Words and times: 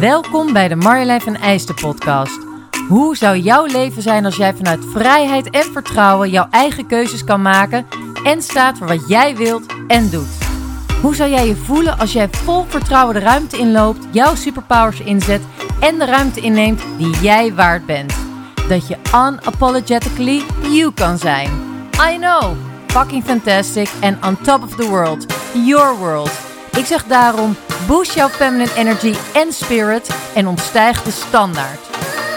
Welkom 0.00 0.52
bij 0.52 0.68
de 0.68 0.76
Marjolein 0.76 1.20
van 1.20 1.36
Eijsten 1.36 1.74
podcast. 1.74 2.38
Hoe 2.88 3.16
zou 3.16 3.38
jouw 3.38 3.64
leven 3.64 4.02
zijn 4.02 4.24
als 4.24 4.36
jij 4.36 4.54
vanuit 4.54 4.84
vrijheid 4.92 5.50
en 5.50 5.62
vertrouwen 5.62 6.30
jouw 6.30 6.46
eigen 6.50 6.86
keuzes 6.86 7.24
kan 7.24 7.42
maken 7.42 7.86
en 8.24 8.42
staat 8.42 8.78
voor 8.78 8.86
wat 8.86 9.08
jij 9.08 9.36
wilt 9.36 9.66
en 9.88 10.10
doet? 10.10 10.38
Hoe 11.02 11.14
zou 11.14 11.30
jij 11.30 11.46
je 11.46 11.56
voelen 11.56 11.98
als 11.98 12.12
jij 12.12 12.28
vol 12.28 12.64
vertrouwen 12.68 13.14
de 13.14 13.20
ruimte 13.20 13.58
inloopt, 13.58 14.06
jouw 14.10 14.34
superpowers 14.34 15.00
inzet 15.00 15.42
en 15.80 15.98
de 15.98 16.04
ruimte 16.04 16.40
inneemt 16.40 16.82
die 16.98 17.20
jij 17.20 17.54
waard 17.54 17.86
bent? 17.86 18.14
Dat 18.68 18.88
je 18.88 18.96
unapologetically 19.14 20.42
you 20.60 20.92
kan 20.92 21.18
zijn. 21.18 21.50
I 22.12 22.18
know, 22.18 22.56
fucking 22.86 23.24
fantastic 23.24 23.88
and 24.00 24.24
on 24.24 24.38
top 24.40 24.62
of 24.62 24.74
the 24.74 24.88
world. 24.88 25.26
Your 25.64 25.96
world. 25.96 26.30
Ik 26.76 26.84
zeg 26.84 27.04
daarom, 27.04 27.56
boost 27.86 28.14
jouw 28.14 28.28
feminine 28.28 28.74
energy 28.74 29.14
en 29.34 29.52
spirit 29.52 30.32
en 30.34 30.46
ontstijg 30.46 31.02
de 31.02 31.10
standaard. 31.10 31.80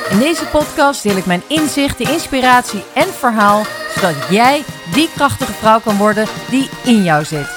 In 0.09 0.19
deze 0.19 0.45
podcast 0.45 1.03
deel 1.03 1.17
ik 1.17 1.25
mijn 1.25 1.41
inzichten, 1.47 2.11
inspiratie 2.11 2.83
en 2.95 3.07
verhaal, 3.07 3.63
zodat 3.95 4.27
jij 4.29 4.63
die 4.93 5.09
krachtige 5.09 5.51
vrouw 5.51 5.79
kan 5.79 5.97
worden 5.97 6.27
die 6.49 6.69
in 6.83 7.03
jou 7.03 7.23
zit. 7.25 7.47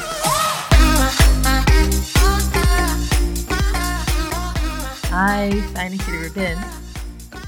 Hi, 5.10 5.60
fijn 5.72 5.96
dat 5.96 6.06
je 6.06 6.12
er 6.12 6.20
weer 6.20 6.32
bent. 6.32 6.66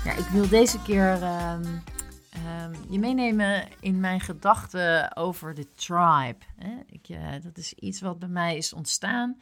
Ja, 0.05 0.13
ik 0.13 0.27
wil 0.33 0.49
deze 0.49 0.83
keer 0.83 1.23
ehm, 1.23 1.65
ehm, 2.31 2.73
je 2.89 2.99
meenemen 2.99 3.69
in 3.81 4.01
mijn 4.01 4.21
gedachten 4.21 5.17
over 5.17 5.55
de 5.55 5.67
tribe. 5.75 6.45
Ik, 6.87 7.09
eh, 7.09 7.19
dat 7.43 7.57
is 7.57 7.73
iets 7.73 8.01
wat 8.01 8.19
bij 8.19 8.29
mij 8.29 8.57
is 8.57 8.73
ontstaan 8.73 9.37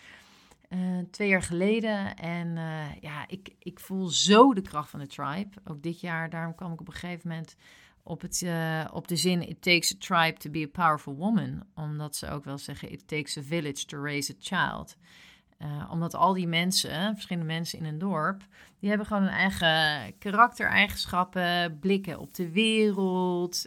eh, 0.73 0.79
twee 1.11 1.29
jaar 1.29 1.43
geleden. 1.43 2.17
En 2.17 2.57
eh, 2.57 3.01
ja, 3.01 3.25
ik, 3.29 3.55
ik 3.59 3.81
voel 3.81 4.07
zo 4.07 4.55
de 4.55 4.63
kracht 4.63 4.91
van 4.91 5.01
de 5.01 5.07
tribe. 5.07 5.51
Ook 5.65 5.83
dit 5.83 6.01
jaar, 6.01 6.31
daarom 6.31 6.55
kwam 6.55 6.73
ik 6.73 6.81
op 6.81 6.87
een 6.87 6.93
gegeven 6.93 7.29
moment 7.29 7.57
op, 8.03 8.21
het, 8.21 8.47
op 8.93 9.09
de 9.09 9.17
zin: 9.17 9.49
It 9.49 9.63
takes 9.63 9.95
a 9.95 9.97
tribe 9.99 10.39
to 10.39 10.51
be 10.51 10.63
a 10.63 10.85
powerful 10.85 11.15
woman. 11.15 11.63
Omdat 11.75 12.17
ze 12.17 12.31
ook 12.31 12.45
wel 12.45 12.59
zeggen: 12.59 12.93
It 12.93 13.09
takes 13.09 13.39
a 13.39 13.43
village 13.43 13.85
to 13.85 14.03
raise 14.03 14.33
a 14.33 14.37
child. 14.39 14.97
omdat 15.91 16.15
al 16.15 16.33
die 16.33 16.47
mensen, 16.47 17.13
verschillende 17.13 17.53
mensen 17.53 17.79
in 17.79 17.85
een 17.85 17.99
dorp, 17.99 18.47
die 18.79 18.89
hebben 18.89 19.07
gewoon 19.07 19.23
hun 19.23 19.33
eigen 19.33 20.19
karaktereigenschappen, 20.19 21.79
blikken 21.81 22.19
op 22.19 22.35
de 22.35 22.51
wereld, 22.51 23.65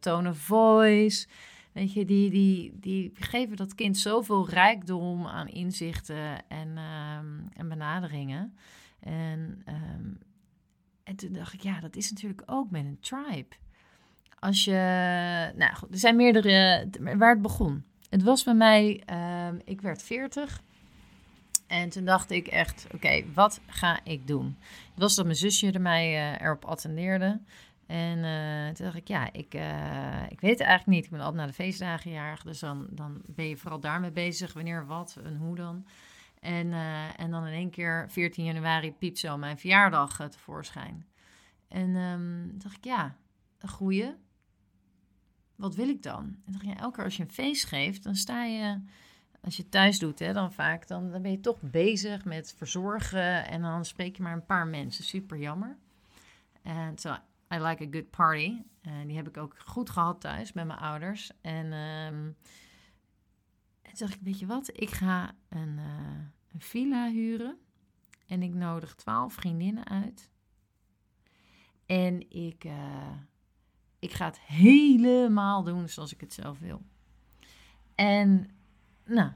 tone 0.00 0.28
of 0.28 0.38
voice. 0.38 1.26
Weet 1.72 1.92
je, 1.92 2.04
die, 2.04 2.30
die, 2.30 2.78
die 2.80 3.12
geven 3.14 3.56
dat 3.56 3.74
kind 3.74 3.98
zoveel 3.98 4.48
rijkdom 4.48 5.26
aan 5.26 5.48
inzichten 5.48 6.48
en, 6.48 6.76
ehm, 6.76 7.38
en 7.52 7.68
benaderingen. 7.68 8.54
En, 9.00 9.62
um, 9.68 10.18
en 11.04 11.16
toen 11.16 11.32
dacht 11.32 11.52
ik, 11.52 11.60
ja, 11.60 11.80
dat 11.80 11.96
is 11.96 12.10
natuurlijk 12.10 12.42
ook 12.46 12.70
met 12.70 12.84
een 12.84 13.00
tribe. 13.00 13.56
Als 14.38 14.64
je, 14.64 14.72
nou 15.56 15.74
goed, 15.74 15.92
er 15.92 15.98
zijn 15.98 16.16
meerdere, 16.16 16.88
waar 17.16 17.32
het 17.32 17.42
begon. 17.42 17.84
Het 18.08 18.22
was 18.22 18.44
bij 18.44 18.54
mij, 18.54 19.02
um, 19.48 19.60
ik 19.64 19.80
werd 19.80 20.02
40. 20.02 20.62
En 21.66 21.88
toen 21.88 22.04
dacht 22.04 22.30
ik 22.30 22.46
echt, 22.46 22.86
oké, 22.94 23.24
wat 23.34 23.60
ga 23.66 24.00
ik 24.04 24.26
doen? 24.26 24.56
Het 24.90 24.98
was 24.98 25.14
dat 25.14 25.24
mijn 25.24 25.36
zusje 25.36 25.72
er 25.72 25.80
mij 25.80 26.12
uh, 26.12 26.40
erop 26.40 26.64
attendeerde. 26.64 27.40
En 27.90 28.18
uh, 28.18 28.74
toen 28.74 28.84
dacht 28.84 28.96
ik, 28.96 29.08
ja, 29.08 29.32
ik, 29.32 29.54
uh, 29.54 30.22
ik 30.28 30.40
weet 30.40 30.58
het 30.58 30.68
eigenlijk 30.68 30.86
niet. 30.86 31.04
Ik 31.04 31.10
ben 31.10 31.20
altijd 31.20 31.36
naar 31.36 31.46
de 31.46 31.52
feestdagen 31.52 32.10
jarig, 32.10 32.42
dus 32.42 32.58
dan, 32.58 32.86
dan 32.90 33.22
ben 33.26 33.48
je 33.48 33.56
vooral 33.56 33.80
daarmee 33.80 34.10
bezig. 34.10 34.52
Wanneer, 34.52 34.86
wat 34.86 35.18
en 35.24 35.36
hoe 35.36 35.56
dan. 35.56 35.86
En, 36.40 36.66
uh, 36.66 37.20
en 37.20 37.30
dan 37.30 37.46
in 37.46 37.52
één 37.52 37.70
keer, 37.70 38.06
14 38.10 38.44
januari, 38.44 38.92
piept 38.92 39.18
zo 39.18 39.36
mijn 39.36 39.58
verjaardag 39.58 40.28
tevoorschijn. 40.28 41.06
En 41.68 41.94
um, 41.94 42.58
dacht 42.58 42.76
ik, 42.76 42.84
ja, 42.84 43.16
een 43.58 43.68
goeie. 43.68 44.14
Wat 45.56 45.74
wil 45.74 45.88
ik 45.88 46.02
dan? 46.02 46.36
En 46.46 46.76
elke 46.76 46.96
keer 46.96 47.04
als 47.04 47.16
je 47.16 47.22
een 47.22 47.30
feest 47.30 47.64
geeft, 47.64 48.02
dan 48.02 48.14
sta 48.14 48.44
je 48.44 48.80
als 49.40 49.56
je 49.56 49.68
thuis 49.68 49.98
doet, 49.98 50.18
hè, 50.18 50.32
dan 50.32 50.52
vaak, 50.52 50.86
dan, 50.86 51.10
dan 51.10 51.22
ben 51.22 51.30
je 51.30 51.40
toch 51.40 51.60
bezig 51.60 52.24
met 52.24 52.54
verzorgen 52.56 53.46
en 53.46 53.62
dan 53.62 53.84
spreek 53.84 54.16
je 54.16 54.22
maar 54.22 54.32
een 54.32 54.46
paar 54.46 54.66
mensen. 54.66 55.04
Super 55.04 55.38
jammer. 55.38 55.76
En 56.62 56.98
zo, 56.98 57.16
I 57.54 57.58
like 57.58 57.84
a 57.84 57.88
good 57.90 58.10
party. 58.10 58.62
En 58.80 59.06
die 59.06 59.16
heb 59.16 59.28
ik 59.28 59.36
ook 59.36 59.54
goed 59.64 59.90
gehad 59.90 60.20
thuis 60.20 60.52
met 60.52 60.66
mijn 60.66 60.78
ouders. 60.78 61.30
En, 61.40 61.64
um, 61.64 62.36
en 63.82 63.92
toen 63.92 64.06
dacht 64.06 64.14
ik, 64.14 64.20
weet 64.22 64.38
je 64.38 64.46
wat, 64.46 64.70
ik 64.72 64.90
ga 64.90 65.34
een, 65.48 65.78
uh, 65.78 66.18
een 66.52 66.60
villa 66.60 67.08
huren. 67.08 67.58
En 68.26 68.42
ik 68.42 68.54
nodig 68.54 68.94
twaalf 68.94 69.32
vriendinnen 69.32 69.88
uit. 69.88 70.30
En 71.86 72.30
ik, 72.30 72.64
uh, 72.64 73.10
ik 73.98 74.12
ga 74.12 74.24
het 74.24 74.40
helemaal 74.40 75.62
doen 75.62 75.88
zoals 75.88 76.12
ik 76.12 76.20
het 76.20 76.32
zelf 76.32 76.58
wil. 76.58 76.82
En 77.94 78.48
nou, 79.04 79.32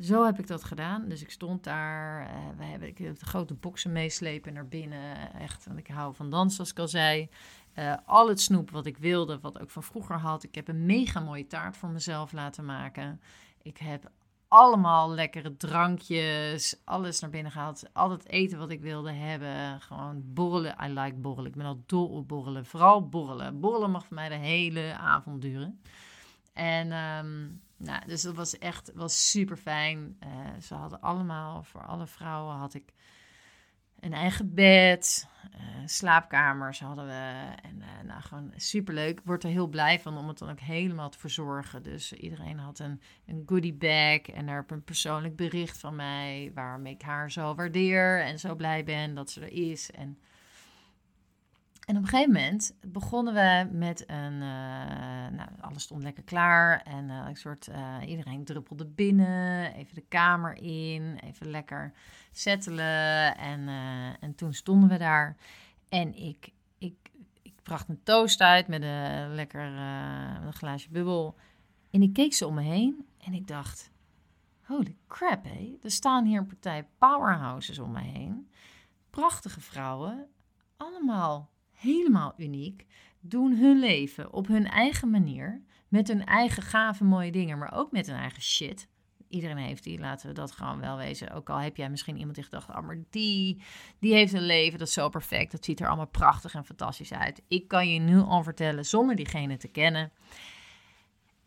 zo 0.00 0.24
heb 0.24 0.38
ik 0.38 0.46
dat 0.46 0.64
gedaan. 0.64 1.08
Dus 1.08 1.22
ik 1.22 1.30
stond 1.30 1.64
daar. 1.64 2.20
Uh, 2.22 2.28
we 2.56 2.64
hebben, 2.64 2.88
ik 2.88 2.98
heb 2.98 3.18
de 3.18 3.26
grote 3.26 3.54
boksen 3.54 3.92
meeslepen 3.92 4.52
naar 4.52 4.68
binnen. 4.68 5.32
Echt, 5.32 5.66
want 5.66 5.78
ik 5.78 5.86
hou 5.86 6.14
van 6.14 6.30
dansen, 6.30 6.54
zoals 6.54 6.70
ik 6.70 6.78
al 6.78 6.88
zei. 6.88 7.28
Uh, 7.74 7.94
al 8.04 8.28
het 8.28 8.40
snoep 8.40 8.70
wat 8.70 8.86
ik 8.86 8.98
wilde, 8.98 9.40
wat 9.40 9.60
ik 9.60 9.70
van 9.70 9.82
vroeger 9.82 10.16
had. 10.16 10.42
Ik 10.42 10.54
heb 10.54 10.68
een 10.68 10.86
mega 10.86 11.20
mooie 11.20 11.46
taart 11.46 11.76
voor 11.76 11.88
mezelf 11.88 12.32
laten 12.32 12.64
maken. 12.64 13.20
Ik 13.62 13.76
heb 13.78 14.10
allemaal 14.48 15.10
lekkere 15.10 15.56
drankjes, 15.56 16.80
alles 16.84 17.20
naar 17.20 17.30
binnen 17.30 17.52
gehaald. 17.52 17.84
Al 17.92 18.10
het 18.10 18.28
eten 18.28 18.58
wat 18.58 18.70
ik 18.70 18.80
wilde 18.80 19.12
hebben. 19.12 19.80
Gewoon 19.80 20.22
borrelen. 20.24 20.76
I 20.84 20.88
like 20.88 21.16
borrelen. 21.16 21.50
Ik 21.50 21.56
ben 21.56 21.66
al 21.66 21.82
dol 21.86 22.08
op 22.08 22.28
borrelen. 22.28 22.66
Vooral 22.66 23.08
borrelen. 23.08 23.60
Borrelen 23.60 23.90
mag 23.90 24.06
voor 24.06 24.14
mij 24.14 24.28
de 24.28 24.34
hele 24.34 24.96
avond 24.96 25.42
duren. 25.42 25.80
En 26.52 26.92
um, 26.92 27.60
nou, 27.78 28.06
dus 28.06 28.22
dat 28.22 28.34
was 28.34 28.58
echt 28.58 28.92
was 28.94 29.30
super 29.30 29.56
fijn. 29.56 30.16
Uh, 30.24 30.60
ze 30.62 30.74
hadden 30.74 31.00
allemaal, 31.00 31.62
voor 31.62 31.86
alle 31.86 32.06
vrouwen 32.06 32.54
had 32.54 32.74
ik 32.74 32.92
een 34.00 34.12
eigen 34.12 34.54
bed, 34.54 35.28
uh, 35.54 35.60
slaapkamers 35.84 36.80
hadden 36.80 37.06
we. 37.06 37.54
En 37.62 37.76
uh, 37.78 37.86
nou, 38.06 38.22
gewoon 38.22 38.52
super 38.56 38.94
leuk. 38.94 39.20
Word 39.24 39.44
er 39.44 39.50
heel 39.50 39.66
blij 39.66 40.00
van 40.00 40.18
om 40.18 40.28
het 40.28 40.38
dan 40.38 40.50
ook 40.50 40.60
helemaal 40.60 41.10
te 41.10 41.18
verzorgen. 41.18 41.82
Dus 41.82 42.12
iedereen 42.12 42.58
had 42.58 42.78
een, 42.78 43.00
een 43.26 43.42
goodie 43.46 43.74
bag 43.74 44.20
en 44.20 44.46
daarop 44.46 44.70
een 44.70 44.84
persoonlijk 44.84 45.36
bericht 45.36 45.78
van 45.78 45.96
mij. 45.96 46.50
Waarmee 46.54 46.94
ik 46.94 47.02
haar 47.02 47.30
zo 47.30 47.54
waardeer 47.54 48.22
en 48.22 48.38
zo 48.38 48.54
blij 48.54 48.84
ben 48.84 49.14
dat 49.14 49.30
ze 49.30 49.40
er 49.40 49.52
is. 49.52 49.90
En 49.90 50.18
en 51.88 51.96
op 51.96 52.02
een 52.02 52.08
gegeven 52.08 52.32
moment 52.32 52.74
begonnen 52.80 53.34
we 53.34 53.76
met 53.76 54.04
een. 54.10 54.32
Uh, 54.32 54.40
nou, 55.28 55.48
alles 55.60 55.82
stond 55.82 56.02
lekker 56.02 56.22
klaar. 56.22 56.82
En 56.82 57.08
uh, 57.08 57.24
een 57.28 57.36
soort. 57.36 57.68
Uh, 57.68 57.96
iedereen 58.06 58.44
druppelde 58.44 58.86
binnen. 58.86 59.74
Even 59.74 59.94
de 59.94 60.04
kamer 60.08 60.56
in. 60.62 61.18
Even 61.24 61.50
lekker 61.50 61.92
settelen. 62.30 63.36
En, 63.36 63.68
en 64.20 64.34
toen 64.34 64.54
stonden 64.54 64.88
we 64.88 64.98
daar. 64.98 65.36
En 65.88 66.14
ik, 66.14 66.52
ik, 66.78 67.10
ik 67.42 67.54
bracht 67.62 67.88
een 67.88 68.02
toast 68.02 68.40
uit 68.40 68.68
met 68.68 68.82
een 68.82 69.34
lekker 69.34 69.60
een 70.44 70.52
glaasje 70.52 70.90
bubbel. 70.90 71.36
En 71.90 72.02
ik 72.02 72.12
keek 72.12 72.34
ze 72.34 72.46
om 72.46 72.54
me 72.54 72.62
heen. 72.62 73.06
En 73.18 73.34
ik 73.34 73.46
dacht. 73.46 73.90
Holy 74.62 74.96
crap, 75.06 75.44
hé. 75.44 75.76
Er 75.82 75.90
staan 75.90 76.24
hier 76.24 76.38
een 76.38 76.46
partij 76.46 76.88
powerhouses 76.98 77.78
om 77.78 77.92
me 77.92 78.00
heen. 78.00 78.50
Prachtige 79.10 79.60
vrouwen. 79.60 80.26
Allemaal 80.76 81.50
helemaal 81.78 82.34
uniek, 82.36 82.86
doen 83.20 83.56
hun 83.56 83.78
leven 83.78 84.32
op 84.32 84.46
hun 84.46 84.66
eigen 84.66 85.10
manier, 85.10 85.62
met 85.88 86.08
hun 86.08 86.24
eigen 86.24 86.62
gave 86.62 87.04
mooie 87.04 87.32
dingen, 87.32 87.58
maar 87.58 87.72
ook 87.72 87.92
met 87.92 88.06
hun 88.06 88.16
eigen 88.16 88.42
shit. 88.42 88.88
Iedereen 89.28 89.56
heeft 89.56 89.84
die, 89.84 89.98
laten 89.98 90.28
we 90.28 90.34
dat 90.34 90.52
gewoon 90.52 90.80
wel 90.80 90.96
wezen. 90.96 91.30
Ook 91.30 91.50
al 91.50 91.58
heb 91.58 91.76
jij 91.76 91.90
misschien 91.90 92.16
iemand 92.16 92.34
die 92.34 92.44
gedacht, 92.44 92.68
oh, 92.68 92.80
maar 92.80 92.98
die, 93.10 93.62
die 93.98 94.12
heeft 94.14 94.32
een 94.32 94.46
leven, 94.46 94.78
dat 94.78 94.88
is 94.88 94.94
zo 94.94 95.08
perfect, 95.08 95.52
dat 95.52 95.64
ziet 95.64 95.80
er 95.80 95.86
allemaal 95.86 96.06
prachtig 96.06 96.54
en 96.54 96.64
fantastisch 96.64 97.12
uit. 97.12 97.42
Ik 97.48 97.68
kan 97.68 97.92
je 97.92 98.00
nu 98.00 98.18
al 98.18 98.42
vertellen, 98.42 98.84
zonder 98.84 99.16
diegene 99.16 99.56
te 99.56 99.68
kennen, 99.68 100.12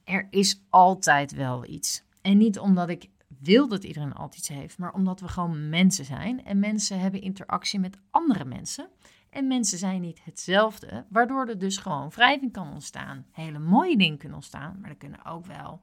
er 0.03 0.27
is 0.29 0.61
altijd 0.69 1.31
wel 1.31 1.65
iets. 1.65 2.03
En 2.21 2.37
niet 2.37 2.59
omdat 2.59 2.89
ik 2.89 3.09
wil 3.39 3.67
dat 3.67 3.83
iedereen 3.83 4.13
altijd 4.13 4.39
iets 4.39 4.49
heeft, 4.49 4.77
maar 4.77 4.93
omdat 4.93 5.19
we 5.19 5.27
gewoon 5.27 5.69
mensen 5.69 6.05
zijn. 6.05 6.45
En 6.45 6.59
mensen 6.59 6.99
hebben 6.99 7.21
interactie 7.21 7.79
met 7.79 7.97
andere 8.11 8.45
mensen. 8.45 8.89
En 9.31 9.47
mensen 9.47 9.77
zijn 9.77 10.01
niet 10.01 10.23
hetzelfde, 10.23 11.05
waardoor 11.09 11.47
er 11.47 11.57
dus 11.57 11.77
gewoon 11.77 12.09
wrijving 12.09 12.51
kan 12.51 12.73
ontstaan. 12.73 13.25
Hele 13.31 13.59
mooie 13.59 13.97
dingen 13.97 14.17
kunnen 14.17 14.37
ontstaan, 14.37 14.77
maar 14.81 14.89
er 14.89 14.95
kunnen 14.95 15.25
ook 15.25 15.45
wel 15.45 15.79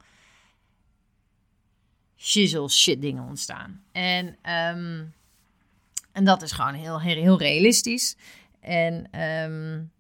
shizzle 2.17 2.69
shit 2.69 3.01
dingen 3.01 3.25
ontstaan. 3.25 3.85
En, 3.93 4.27
um, 4.27 5.15
en 6.13 6.25
dat 6.25 6.43
is 6.43 6.53
gewoon 6.53 6.75
heel, 6.75 7.01
heel, 7.01 7.39
realistisch. 7.39 8.17
En, 8.61 8.95
um, 9.21 9.93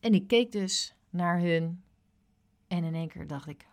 en 0.00 0.14
ik 0.14 0.26
keek 0.26 0.52
dus 0.52 0.94
naar 1.10 1.40
hun 1.40 1.82
en 2.68 2.84
in 2.84 2.94
één 2.94 3.08
keer 3.08 3.26
dacht 3.26 3.48
ik, 3.48 3.66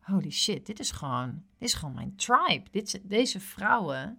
holy 0.00 0.30
shit, 0.30 0.66
dit 0.66 0.80
is 0.80 0.90
gewoon, 0.90 1.42
dit 1.58 1.68
is 1.68 1.74
gewoon 1.74 1.94
mijn 1.94 2.16
tribe. 2.16 2.62
Dit, 2.70 3.00
deze 3.02 3.40
vrouwen 3.40 4.18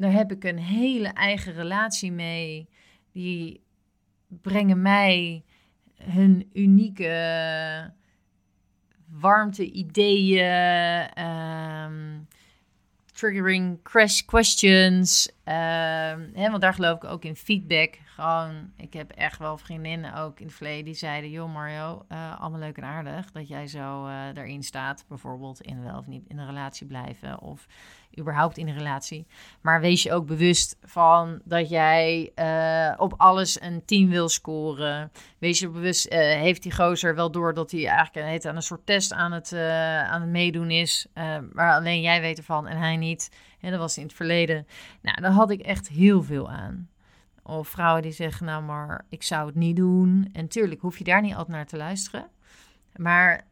daar 0.00 0.12
heb 0.12 0.32
ik 0.32 0.44
een 0.44 0.58
hele 0.58 1.08
eigen 1.08 1.52
relatie 1.52 2.12
mee. 2.12 2.68
Die 3.12 3.62
brengen 4.28 4.82
mij 4.82 5.44
hun 5.94 6.50
unieke 6.52 7.92
warmte, 9.08 9.70
ideeën, 9.70 11.08
ehm, 11.14 12.18
triggering 13.12 13.82
crash 13.82 14.20
questions. 14.20 15.28
Um, 15.28 16.30
hè, 16.34 16.50
want 16.50 16.60
daar 16.60 16.74
geloof 16.74 16.96
ik 16.96 17.04
ook 17.04 17.24
in 17.24 17.36
feedback. 17.36 17.98
Ik 18.76 18.92
heb 18.92 19.10
echt 19.10 19.38
wel 19.38 19.58
vriendinnen 19.58 20.14
ook 20.14 20.40
in 20.40 20.46
het 20.46 20.54
verleden 20.54 20.84
die 20.84 20.94
zeiden: 20.94 21.30
Joh, 21.30 21.52
Mario, 21.52 22.04
uh, 22.08 22.40
allemaal 22.40 22.60
leuk 22.60 22.76
en 22.76 22.84
aardig 22.84 23.30
dat 23.30 23.48
jij 23.48 23.66
zo 23.66 24.06
uh, 24.06 24.26
erin 24.34 24.62
staat. 24.62 25.04
Bijvoorbeeld 25.08 25.60
in 25.60 25.84
wel 25.84 25.98
of 25.98 26.06
niet 26.06 26.26
in 26.28 26.38
een 26.38 26.46
relatie 26.46 26.86
blijven. 26.86 27.40
Of 27.40 27.66
überhaupt 28.18 28.58
in 28.58 28.68
een 28.68 28.76
relatie. 28.76 29.26
Maar 29.60 29.80
wees 29.80 30.02
je 30.02 30.12
ook 30.12 30.26
bewust 30.26 30.76
van 30.82 31.40
dat 31.44 31.68
jij 31.68 32.32
uh, 32.36 33.00
op 33.00 33.14
alles 33.16 33.60
een 33.60 33.84
10 33.84 34.08
wil 34.08 34.28
scoren. 34.28 35.12
Wees 35.38 35.58
je 35.58 35.68
bewust, 35.68 36.12
heeft 36.12 36.62
die 36.62 36.74
gozer 36.74 37.14
wel 37.14 37.30
door 37.30 37.54
dat 37.54 37.70
hij 37.70 37.86
eigenlijk 37.86 38.44
aan 38.44 38.56
een 38.56 38.62
soort 38.62 38.86
test 38.86 39.12
aan 39.12 39.32
het, 39.32 39.52
aan 40.06 40.20
het 40.20 40.30
meedoen 40.30 40.70
is. 40.70 41.06
maar 41.52 41.74
alleen 41.74 42.00
jij 42.00 42.20
weet 42.20 42.38
ervan 42.38 42.66
en 42.66 42.78
hij 42.78 42.96
niet. 42.96 43.30
En 43.60 43.70
dat 43.70 43.80
was 43.80 43.96
in 43.96 44.02
het 44.02 44.12
verleden. 44.12 44.66
Nou, 45.02 45.20
daar 45.20 45.32
had 45.32 45.50
ik 45.50 45.60
echt 45.60 45.88
heel 45.88 46.22
veel 46.22 46.50
aan. 46.50 46.89
Of 47.50 47.68
vrouwen 47.68 48.02
die 48.02 48.12
zeggen, 48.12 48.46
nou 48.46 48.62
maar, 48.62 49.04
ik 49.08 49.22
zou 49.22 49.46
het 49.46 49.54
niet 49.54 49.76
doen. 49.76 50.28
En 50.32 50.48
tuurlijk 50.48 50.80
hoef 50.80 50.98
je 50.98 51.04
daar 51.04 51.22
niet 51.22 51.34
altijd 51.34 51.56
naar 51.56 51.66
te 51.66 51.76
luisteren. 51.76 52.28
Maar 52.96 53.46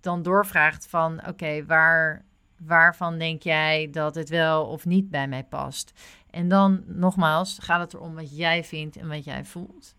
dan 0.00 0.22
doorvraagt 0.22 0.86
van, 0.86 1.26
oké, 1.26 1.64
waar 1.64 2.24
waarvan 2.56 3.18
denk 3.18 3.42
jij 3.42 3.88
dat 3.90 4.14
het 4.14 4.28
wel 4.28 4.66
of 4.66 4.84
niet 4.84 5.10
bij 5.10 5.28
mij 5.28 5.44
past? 5.44 5.92
En 6.30 6.48
dan 6.48 6.82
nogmaals 6.86 7.58
gaat 7.58 7.80
het 7.80 7.94
erom 7.94 8.14
wat 8.14 8.36
jij 8.36 8.64
vindt 8.64 8.96
en 8.96 9.08
wat 9.08 9.24
jij 9.24 9.44
voelt. 9.44 9.94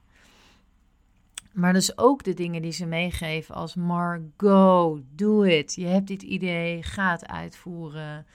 Maar 1.51 1.73
dus 1.73 1.97
ook 1.97 2.23
de 2.23 2.33
dingen 2.33 2.61
die 2.61 2.71
ze 2.71 2.85
meegeven 2.85 3.55
als 3.55 3.75
Margot, 3.75 5.01
doe 5.11 5.49
het. 5.49 5.75
Je 5.75 5.85
hebt 5.85 6.07
dit 6.07 6.21
idee, 6.21 6.83
ga 6.83 7.11
het 7.11 7.27
uitvoeren. 7.27 8.25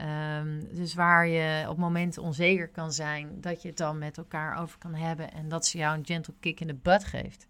Um, 0.00 0.74
dus 0.74 0.94
waar 0.94 1.26
je 1.26 1.68
op 1.68 1.76
momenten 1.76 2.22
onzeker 2.22 2.68
kan 2.68 2.92
zijn, 2.92 3.40
dat 3.40 3.62
je 3.62 3.68
het 3.68 3.76
dan 3.76 3.98
met 3.98 4.18
elkaar 4.18 4.60
over 4.60 4.78
kan 4.78 4.94
hebben 4.94 5.32
en 5.32 5.48
dat 5.48 5.66
ze 5.66 5.78
jou 5.78 5.98
een 5.98 6.06
gentle 6.06 6.34
kick 6.40 6.60
in 6.60 6.66
de 6.66 6.74
butt 6.74 7.04
geeft. 7.04 7.46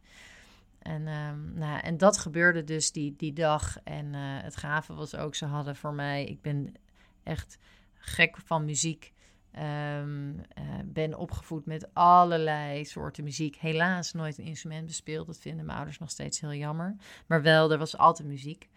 En, 0.78 1.06
um, 1.06 1.52
nou, 1.54 1.80
en 1.80 1.96
dat 1.96 2.18
gebeurde 2.18 2.64
dus 2.64 2.92
die, 2.92 3.14
die 3.16 3.32
dag. 3.32 3.76
En 3.84 4.06
uh, 4.06 4.20
het 4.20 4.56
gave 4.56 4.94
was 4.94 5.16
ook, 5.16 5.34
ze 5.34 5.44
hadden 5.44 5.76
voor 5.76 5.94
mij, 5.94 6.24
ik 6.24 6.42
ben 6.42 6.74
echt 7.22 7.58
gek 7.94 8.36
van 8.44 8.64
muziek. 8.64 9.12
Um, 9.58 10.34
uh, 10.34 10.42
ben 10.84 11.14
opgevoed 11.14 11.66
met 11.66 11.94
allerlei 11.94 12.84
soorten 12.84 13.24
muziek. 13.24 13.56
Helaas 13.56 14.12
nooit 14.12 14.38
een 14.38 14.44
instrument 14.44 14.86
bespeeld. 14.86 15.26
Dat 15.26 15.38
vinden 15.38 15.64
mijn 15.64 15.76
ouders 15.76 15.98
nog 15.98 16.10
steeds 16.10 16.40
heel 16.40 16.54
jammer. 16.54 16.96
Maar 17.26 17.42
wel, 17.42 17.72
er 17.72 17.78
was 17.78 17.96
altijd 17.96 18.28
muziek. 18.28 18.68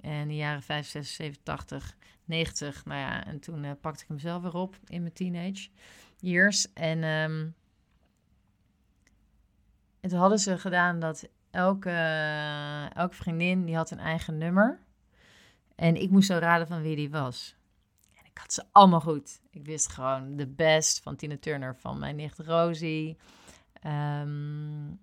En 0.00 0.12
in 0.12 0.28
de 0.28 0.36
jaren 0.36 0.62
5, 0.62 0.86
6, 0.86 1.14
7, 1.14 1.42
80, 1.42 1.96
90. 2.24 2.84
Nou 2.84 3.00
ja, 3.00 3.26
en 3.26 3.40
toen 3.40 3.64
uh, 3.64 3.70
pakte 3.80 4.02
ik 4.02 4.08
hem 4.08 4.18
zelf 4.18 4.42
weer 4.42 4.54
op 4.54 4.78
in 4.86 5.00
mijn 5.00 5.12
teenage 5.12 5.68
years. 6.16 6.72
En, 6.72 7.04
um, 7.04 7.54
en 10.00 10.08
toen 10.08 10.18
hadden 10.18 10.38
ze 10.38 10.58
gedaan 10.58 11.00
dat 11.00 11.28
elke, 11.50 11.90
elke 12.94 13.14
vriendin 13.14 13.64
die 13.64 13.76
had 13.76 13.90
een 13.90 13.98
eigen 13.98 14.38
nummer. 14.38 14.80
En 15.74 15.96
ik 15.96 16.10
moest 16.10 16.26
zo 16.26 16.38
raden 16.38 16.66
van 16.66 16.82
wie 16.82 16.96
die 16.96 17.10
was. 17.10 17.56
En 18.14 18.24
ik 18.24 18.38
had 18.38 18.52
ze 18.52 18.64
allemaal 18.72 19.00
goed. 19.00 19.40
Ik 19.50 19.64
wist 19.64 19.88
gewoon 19.88 20.36
de 20.36 20.46
best 20.46 21.02
van 21.02 21.16
Tina 21.16 21.36
Turner, 21.40 21.76
van 21.76 21.98
mijn 21.98 22.16
nicht 22.16 22.38
Rosie. 22.38 23.16
Um, 23.86 25.00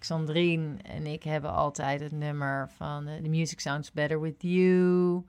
Xandrine 0.00 0.76
en 0.82 1.06
ik 1.06 1.22
hebben 1.22 1.54
altijd 1.54 2.00
het 2.00 2.12
nummer 2.12 2.70
van 2.76 3.08
uh, 3.08 3.14
The 3.14 3.28
Music 3.28 3.60
Sounds 3.60 3.92
Better 3.92 4.20
With 4.20 4.42
You. 4.42 5.24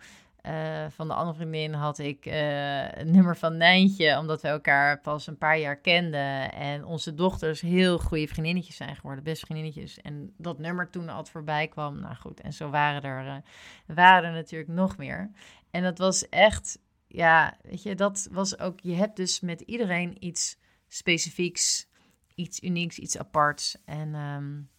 Uh, 0.45 0.85
van 0.89 1.07
de 1.07 1.13
andere 1.13 1.37
vriendin 1.37 1.73
had 1.73 1.99
ik 1.99 2.25
uh, 2.25 2.91
een 2.91 3.11
nummer 3.11 3.37
van 3.37 3.57
Nijntje, 3.57 4.17
omdat 4.17 4.41
we 4.41 4.47
elkaar 4.47 4.99
pas 4.99 5.27
een 5.27 5.37
paar 5.37 5.59
jaar 5.59 5.75
kenden. 5.75 6.51
En 6.51 6.85
onze 6.85 7.13
dochters 7.13 7.61
heel 7.61 7.99
goede 7.99 8.27
vriendinnetjes 8.27 8.75
zijn 8.75 8.95
geworden, 8.95 9.23
best 9.23 9.45
vriendinnetjes. 9.45 10.01
En 10.01 10.33
dat 10.37 10.59
nummer 10.59 10.89
toen 10.89 11.09
altijd 11.09 11.29
voorbij 11.29 11.67
kwam, 11.67 11.99
nou 11.99 12.15
goed. 12.15 12.39
En 12.39 12.53
zo 12.53 12.69
waren 12.69 13.01
er, 13.01 13.41
waren 13.85 14.29
er 14.29 14.35
natuurlijk 14.35 14.69
nog 14.69 14.97
meer. 14.97 15.31
En 15.71 15.83
dat 15.83 15.97
was 15.97 16.29
echt, 16.29 16.79
ja, 17.07 17.57
weet 17.61 17.83
je, 17.83 17.95
dat 17.95 18.27
was 18.31 18.59
ook, 18.59 18.79
je 18.79 18.95
hebt 18.95 19.15
dus 19.15 19.39
met 19.39 19.61
iedereen 19.61 20.25
iets 20.25 20.57
specifieks, 20.87 21.87
iets 22.35 22.63
unieks, 22.63 22.99
iets 22.99 23.17
aparts. 23.17 23.77
En... 23.85 24.15
Um, 24.15 24.69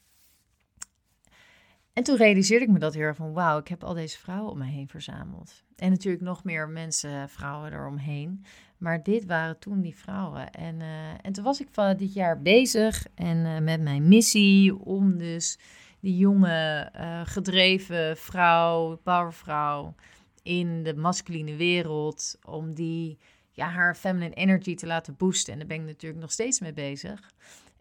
en 1.93 2.03
toen 2.03 2.17
realiseerde 2.17 2.65
ik 2.65 2.71
me 2.71 2.79
dat 2.79 2.95
heel 2.95 3.15
van, 3.15 3.33
wauw, 3.33 3.59
ik 3.59 3.69
heb 3.69 3.85
al 3.85 3.95
deze 3.95 4.19
vrouwen 4.19 4.53
om 4.53 4.59
me 4.59 4.65
heen 4.65 4.89
verzameld. 4.89 5.63
En 5.77 5.91
natuurlijk 5.91 6.23
nog 6.23 6.45
meer 6.45 6.69
mensen, 6.69 7.29
vrouwen 7.29 7.73
eromheen. 7.73 8.45
Maar 8.79 9.03
dit 9.03 9.25
waren 9.25 9.59
toen 9.59 9.81
die 9.81 9.97
vrouwen. 9.97 10.51
En, 10.51 10.81
uh, 10.81 11.11
en 11.23 11.33
toen 11.33 11.45
was 11.45 11.61
ik 11.61 11.69
van 11.71 11.97
dit 11.97 12.13
jaar 12.15 12.43
bezig 12.43 13.07
en 13.15 13.37
uh, 13.37 13.59
met 13.59 13.81
mijn 13.81 14.09
missie 14.09 14.79
om 14.79 15.19
dus 15.19 15.59
die 16.01 16.17
jonge, 16.17 16.93
uh, 16.97 17.21
gedreven 17.25 18.17
vrouw, 18.17 18.97
powervrouw 18.97 19.95
in 20.43 20.83
de 20.83 20.95
masculine 20.95 21.57
wereld, 21.57 22.39
om 22.45 22.75
die, 22.75 23.19
ja, 23.53 23.69
haar 23.69 23.95
feminine 23.95 24.35
energy 24.35 24.75
te 24.75 24.87
laten 24.87 25.17
boosten. 25.17 25.53
En 25.53 25.59
daar 25.59 25.69
ben 25.69 25.81
ik 25.81 25.87
natuurlijk 25.87 26.21
nog 26.21 26.33
steeds 26.33 26.61
mee 26.61 26.73
bezig. 26.73 27.31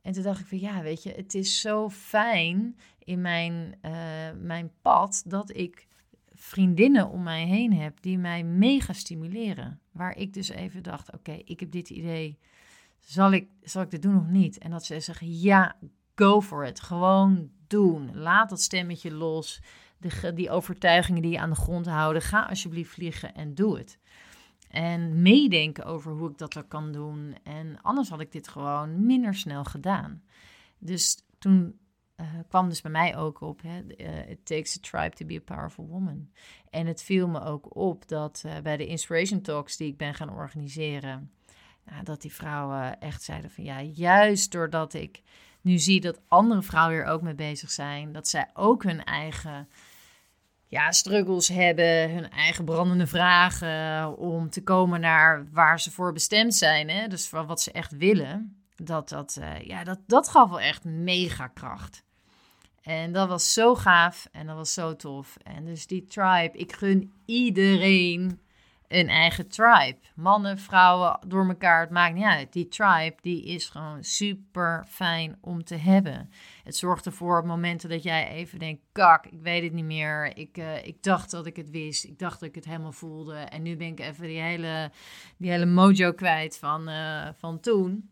En 0.02 0.14
toen 0.14 0.24
dacht 0.24 0.40
ik 0.40 0.48
van 0.48 0.60
ja, 0.60 0.82
weet 0.82 1.04
je, 1.04 1.12
het 1.12 1.34
is 1.34 1.62
zo 1.62 1.90
fijn 1.90 2.78
in 3.00 3.22
mijn, 3.22 3.76
uh, 3.86 3.92
mijn 4.42 4.72
pad 4.82 5.24
dat 5.26 5.56
ik 5.56 5.88
vriendinnen 6.34 7.10
om 7.10 7.24
mij 7.24 7.46
heen 7.46 7.74
heb 7.74 8.02
die 8.02 8.18
mij 8.18 8.44
mega 8.44 8.94
stimuleren. 8.94 9.80
Waar 9.92 10.18
ik 10.18 10.34
dus 10.34 10.50
even 10.50 10.84
dacht, 10.84 11.14
oké, 11.14 11.32
ik 11.32 11.60
heb 11.60 11.72
dit 11.72 11.90
idee, 11.90 12.38
zal 13.00 13.32
ik, 13.32 13.50
zal 13.62 13.82
ik 13.82 13.90
dit 13.90 14.02
doen 14.02 14.18
of 14.18 14.28
niet? 14.28 14.58
En 14.58 14.72
dat 14.72 14.86
ze 14.86 15.00
zeggen, 15.00 15.40
ja, 15.40 15.76
go 16.16 16.42
for 16.42 16.66
it, 16.66 16.80
gewoon 16.80 17.50
doen. 17.68 18.10
Laat 18.14 18.50
dat 18.50 18.62
stemmetje 18.62 19.14
los, 19.14 19.62
die 20.34 20.50
overtuigingen 20.50 21.22
die 21.22 21.32
je 21.32 21.40
aan 21.40 21.50
de 21.50 21.56
grond 21.56 21.86
houden, 21.86 22.22
ga 22.22 22.46
alsjeblieft 22.46 22.94
vliegen 22.94 23.34
en 23.36 23.56
doe 23.56 23.78
het. 23.78 24.00
En 24.72 25.22
meedenken 25.22 25.86
over 25.86 26.12
hoe 26.12 26.30
ik 26.30 26.38
dat 26.38 26.54
dan 26.54 26.68
kan 26.68 26.92
doen. 26.92 27.36
En 27.44 27.82
anders 27.82 28.10
had 28.10 28.20
ik 28.20 28.32
dit 28.32 28.48
gewoon 28.48 29.06
minder 29.06 29.36
snel 29.36 29.64
gedaan. 29.64 30.24
Dus 30.78 31.24
toen 31.38 31.80
uh, 32.22 32.28
kwam 32.48 32.70
dus 32.70 32.82
bij 32.82 32.92
mij 32.92 33.18
ook 33.18 33.42
op: 33.42 33.62
hè, 33.62 33.82
uh, 33.98 34.30
It 34.30 34.46
takes 34.46 34.78
a 34.78 34.80
tribe 34.82 35.16
to 35.16 35.26
be 35.26 35.36
a 35.36 35.56
powerful 35.56 35.88
woman. 35.88 36.30
En 36.70 36.88
het 36.88 37.04
viel 37.04 37.28
me 37.28 37.44
ook 37.44 37.76
op 37.76 38.08
dat 38.08 38.44
uh, 38.46 38.58
bij 38.60 38.78
de 38.78 38.88
Inspiration 38.88 39.42
Talks 39.42 39.78
die 39.78 39.88
ik 39.88 39.98
ben 39.98 40.14
gaan 40.14 40.34
organiseren, 40.34 41.32
nou, 41.86 42.04
dat 42.04 42.22
die 42.22 42.34
vrouwen 42.34 43.00
echt 43.00 43.24
zeiden: 43.24 43.52
van 43.52 43.64
ja, 43.64 43.82
juist 43.82 44.52
doordat 44.52 44.94
ik 44.94 45.22
nu 45.62 45.78
zie 45.78 46.02
dat 46.02 46.22
andere 46.28 46.62
vrouwen 46.62 46.96
hier 46.96 47.06
ook 47.06 47.22
mee 47.22 47.36
bezig 47.36 47.72
zijn, 47.72 48.12
dat 48.12 48.28
zij 48.28 48.50
ook 48.54 48.84
hun 48.84 49.04
eigen 49.04 49.68
ja, 50.72 50.92
struggles 50.92 51.48
hebben, 51.48 52.12
hun 52.12 52.30
eigen 52.30 52.66
brandende 52.66 53.08
vragen 53.08 54.18
om 54.18 54.50
te 54.50 54.64
komen 54.64 55.00
naar 55.00 55.48
waar 55.52 55.80
ze 55.80 55.92
voor 55.92 56.14
bestemd 56.14 56.56
zijn. 56.56 56.90
Hè? 56.90 57.08
Dus 57.08 57.28
voor 57.28 57.46
wat 57.46 57.62
ze 57.62 57.72
echt 57.72 57.98
willen. 57.98 58.64
Dat, 58.76 59.10
dat, 59.10 59.38
uh, 59.40 59.60
ja, 59.60 59.84
dat, 59.84 60.00
dat 60.08 60.28
gaf 60.28 60.50
wel 60.50 60.60
echt 60.60 60.84
mega 60.84 61.48
kracht. 61.48 62.04
En 62.82 63.12
dat 63.12 63.28
was 63.28 63.54
zo 63.54 63.76
gaaf 63.76 64.28
en 64.32 64.48
dat 64.48 64.56
was 64.56 64.74
zo 64.74 64.96
tof. 64.96 65.38
En 65.44 65.66
dus 65.66 65.88
die 65.88 66.06
tribe, 66.06 66.58
ik 66.58 66.74
gun 66.74 67.12
iedereen 67.26 68.40
een 68.92 69.10
eigen 69.10 69.48
tribe. 69.48 69.98
Mannen, 70.16 70.58
vrouwen, 70.58 71.20
door 71.28 71.48
elkaar, 71.48 71.82
het 71.82 71.90
maakt 71.90 72.16
niet 72.16 72.24
uit. 72.24 72.54
Die 72.54 72.68
tribe, 72.68 73.16
die 73.22 73.46
is 73.46 73.70
gewoon 73.70 74.04
super 74.04 74.86
fijn 74.88 75.38
om 75.42 75.64
te 75.64 75.76
hebben. 75.76 76.30
Het 76.64 76.76
zorgt 76.76 77.06
ervoor 77.06 77.40
op 77.40 77.46
momenten 77.46 77.90
dat 77.90 78.04
jij 78.04 78.30
even 78.30 78.60
denkt, 78.60 78.82
kak, 78.92 79.26
ik 79.26 79.42
weet 79.42 79.64
het 79.64 79.74
niet 79.74 79.86
meer. 79.86 80.38
Ik, 80.38 80.58
uh, 80.58 80.86
ik 80.86 81.04
dacht 81.04 81.32
dat 81.32 81.46
ik 81.46 81.56
het 81.56 81.70
wist. 81.70 82.04
Ik 82.04 82.20
dacht 82.20 82.40
dat 82.40 82.50
ik 82.50 82.56
het 82.56 82.66
helemaal 82.66 82.92
voelde. 82.92 83.36
En 83.36 83.62
nu 83.62 83.76
ben 83.76 83.88
ik 83.88 84.00
even 84.00 84.28
die 84.28 84.42
hele, 84.42 84.92
die 85.38 85.52
hele 85.52 85.66
mojo 85.66 86.12
kwijt 86.12 86.58
van, 86.58 86.90
uh, 86.90 87.28
van 87.38 87.60
toen. 87.60 88.10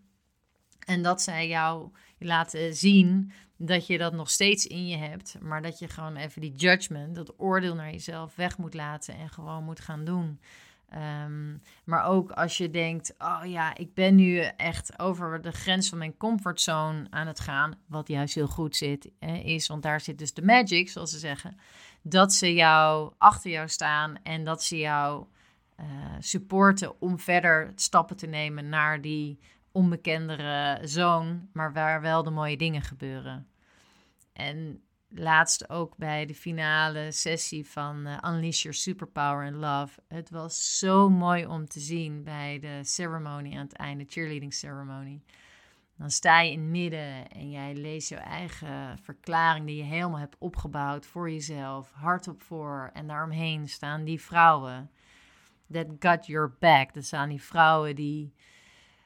En 0.86 1.02
dat 1.02 1.22
zij 1.22 1.48
jou 1.48 1.92
laten 2.20 2.74
zien 2.74 3.32
dat 3.58 3.88
je 3.88 3.98
dat 3.98 4.14
nog 4.14 4.30
steeds 4.30 4.68
in 4.68 4.88
je 4.88 4.98
hebt, 4.98 5.36
maar 5.42 5.62
dat 5.62 5.80
je 5.80 5.88
gewoon 5.88 6.16
even 6.16 6.42
die 6.42 6.56
judgment, 6.56 7.16
dat 7.16 7.34
oordeel 7.38 7.76
naar 7.76 7.92
jezelf 7.92 8.36
weg 8.36 8.58
moet 8.58 8.74
laten 8.74 9.16
en 9.16 9.30
gewoon 9.30 9.64
moet 9.64 9.80
gaan 9.80 10.06
doen. 10.06 10.40
Um, 11.24 11.62
maar 11.84 12.06
ook 12.06 12.32
als 12.32 12.58
je 12.58 12.70
denkt, 12.70 13.16
oh 13.18 13.42
ja, 13.44 13.76
ik 13.76 13.94
ben 13.94 14.16
nu 14.16 14.40
echt 14.40 15.00
over 15.00 15.42
de 15.42 15.52
grens 15.52 15.90
van 15.90 15.98
mijn 15.98 16.18
comfortzone 16.18 17.08
aan 17.10 17.28
het 17.28 17.40
gaan, 17.40 17.74
wat 17.88 18.08
juist 18.08 18.36
heel 18.36 18.48
goed 18.48 18.76
zit, 18.76 19.10
is, 19.44 19.68
want 19.68 19.84
daar 19.84 20.02
zit 20.02 20.18
dus 20.18 20.34
de 20.34 20.42
magic, 20.42 20.90
zoals 20.90 21.12
ze 21.12 21.18
zeggen, 21.18 21.58
dat 22.02 22.34
ze 22.34 22.54
jou 22.54 23.14
achter 23.18 23.52
jou 23.52 23.68
staan 23.68 24.16
en 24.24 24.44
dat 24.44 24.64
ze 24.64 24.78
jou 24.78 25.26
supporten 26.20 27.02
om 27.02 27.20
verder 27.20 27.72
stappen 27.76 28.16
te 28.16 28.28
nemen 28.28 28.70
naar 28.70 29.02
die 29.02 29.40
onbekendere 29.72 30.80
zoon, 30.88 31.50
maar 31.54 31.74
waar 31.74 32.02
wel 32.02 32.24
de 32.24 32.30
mooie 32.30 32.58
dingen 32.58 32.82
gebeuren. 32.82 33.48
En 34.34 34.84
laatst 35.10 35.70
ook 35.70 35.98
bij 35.98 36.26
de 36.26 36.36
finale 36.36 37.12
sessie 37.12 37.68
van 37.68 38.08
uh, 38.08 38.18
Unleash 38.26 38.62
Your 38.62 38.78
Superpower 38.78 39.46
and 39.46 39.56
Love. 39.56 40.02
Het 40.08 40.30
was 40.30 40.78
zo 40.78 41.10
mooi 41.10 41.46
om 41.46 41.68
te 41.68 41.80
zien 41.80 42.24
bij 42.24 42.60
de 42.60 42.80
ceremony 42.84 43.54
aan 43.54 43.64
het 43.64 43.74
einde, 43.74 44.06
cheerleading 44.08 44.54
ceremony. 44.54 45.22
Dan 45.98 46.10
sta 46.10 46.42
je 46.42 46.52
in 46.52 46.60
het 46.60 46.70
midden 46.70 47.30
en 47.30 47.50
jij 47.50 47.76
leest 47.76 48.10
je 48.10 48.16
eigen 48.16 48.98
verklaring 48.98 49.66
die 49.66 49.76
je 49.76 49.84
helemaal 49.84 50.20
hebt 50.20 50.36
opgebouwd 50.38 51.06
voor 51.06 51.32
jezelf, 51.32 51.92
hardop 51.92 52.42
voor. 52.42 52.90
En 52.94 53.08
daaromheen 53.08 53.70
staan 53.70 54.04
die 54.04 54.22
vrouwen. 54.22 54.92
That 55.72 55.88
got 56.00 56.26
your 56.26 56.56
back. 56.60 56.94
Dat 56.94 57.06
staan 57.06 57.30
die 57.30 57.42
vrouwen 57.42 57.96
die, 57.96 58.34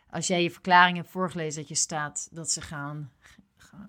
als 0.09 0.27
jij 0.27 0.43
je 0.43 0.51
verklaring 0.51 0.97
hebt 0.97 1.09
voorgelezen, 1.09 1.59
dat 1.59 1.69
je 1.69 1.75
staat, 1.75 2.29
dat 2.31 2.51
ze 2.51 2.61
gaan, 2.61 3.11